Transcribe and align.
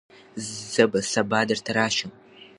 زه 0.73 0.83
به 0.91 0.99
سبا 1.13 1.39
درته 1.49 1.71
راشم. 1.77 2.11